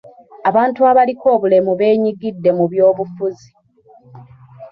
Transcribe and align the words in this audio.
Abantu 0.49 0.79
abaliko 0.91 1.25
obulemu 1.35 1.71
beenyigidde 1.79 2.49
mu 2.57 2.65
byobufuzi. 2.71 3.49